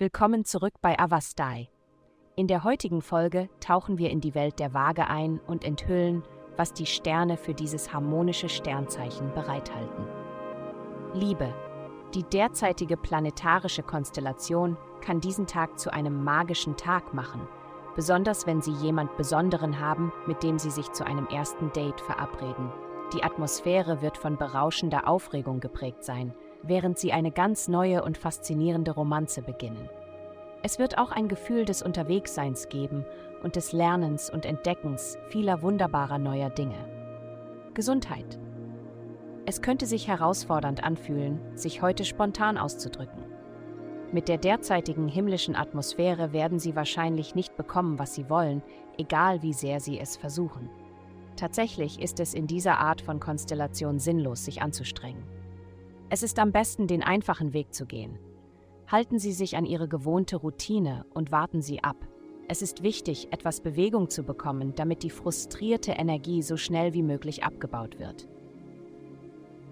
[0.00, 1.68] Willkommen zurück bei Avastai.
[2.34, 6.22] In der heutigen Folge tauchen wir in die Welt der Waage ein und enthüllen,
[6.56, 10.06] was die Sterne für dieses harmonische Sternzeichen bereithalten.
[11.12, 11.52] Liebe.
[12.14, 17.46] Die derzeitige planetarische Konstellation kann diesen Tag zu einem magischen Tag machen,
[17.94, 22.72] besonders wenn Sie jemand Besonderen haben, mit dem Sie sich zu einem ersten Date verabreden.
[23.12, 28.92] Die Atmosphäre wird von berauschender Aufregung geprägt sein, während Sie eine ganz neue und faszinierende
[28.92, 29.88] Romanze beginnen.
[30.62, 33.04] Es wird auch ein Gefühl des Unterwegsseins geben
[33.42, 36.76] und des Lernens und Entdeckens vieler wunderbarer neuer Dinge.
[37.74, 38.38] Gesundheit.
[39.46, 43.24] Es könnte sich herausfordernd anfühlen, sich heute spontan auszudrücken.
[44.12, 48.62] Mit der derzeitigen himmlischen Atmosphäre werden Sie wahrscheinlich nicht bekommen, was Sie wollen,
[48.98, 50.68] egal wie sehr Sie es versuchen.
[51.36, 55.22] Tatsächlich ist es in dieser Art von Konstellation sinnlos, sich anzustrengen.
[56.12, 58.18] Es ist am besten, den einfachen Weg zu gehen.
[58.88, 61.96] Halten Sie sich an Ihre gewohnte Routine und warten Sie ab.
[62.48, 67.44] Es ist wichtig, etwas Bewegung zu bekommen, damit die frustrierte Energie so schnell wie möglich
[67.44, 68.26] abgebaut wird.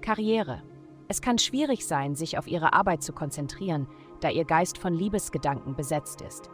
[0.00, 0.64] Karriere.
[1.06, 3.86] Es kann schwierig sein, sich auf Ihre Arbeit zu konzentrieren,
[4.20, 6.50] da Ihr Geist von Liebesgedanken besetzt ist.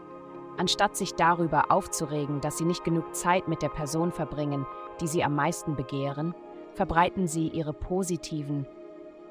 [0.59, 4.67] Anstatt sich darüber aufzuregen, dass Sie nicht genug Zeit mit der Person verbringen,
[5.01, 6.35] die Sie am meisten begehren,
[6.75, 8.67] verbreiten Sie Ihre positiven,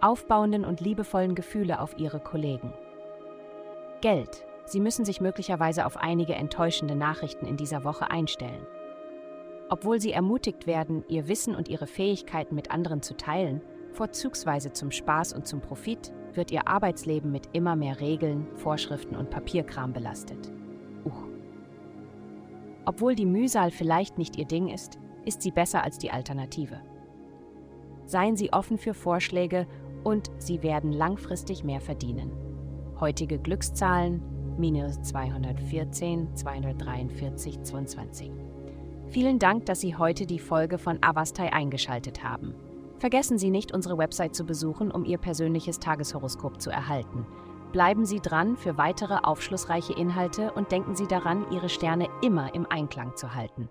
[0.02, 2.73] aufbauenden und liebevollen Gefühle auf Ihre Kollegen.
[4.02, 4.45] Geld.
[4.66, 8.67] Sie müssen sich möglicherweise auf einige enttäuschende Nachrichten in dieser Woche einstellen.
[9.69, 14.91] Obwohl Sie ermutigt werden, Ihr Wissen und Ihre Fähigkeiten mit anderen zu teilen, vorzugsweise zum
[14.91, 20.52] Spaß und zum Profit, wird Ihr Arbeitsleben mit immer mehr Regeln, Vorschriften und Papierkram belastet.
[21.03, 21.23] Uch.
[22.86, 26.81] Obwohl die Mühsal vielleicht nicht Ihr Ding ist, ist sie besser als die Alternative.
[28.06, 29.67] Seien Sie offen für Vorschläge
[30.03, 32.31] und Sie werden langfristig mehr verdienen.
[33.00, 34.22] Heutige Glückszahlen
[34.58, 38.31] minus 214, 243, 22.
[39.09, 42.53] Vielen Dank, dass Sie heute die Folge von Avastai eingeschaltet haben.
[43.00, 47.25] Vergessen Sie nicht, unsere Website zu besuchen, um Ihr persönliches Tageshoroskop zu erhalten.
[47.72, 52.66] Bleiben Sie dran für weitere aufschlussreiche Inhalte und denken Sie daran, Ihre Sterne immer im
[52.69, 53.69] Einklang zu halten.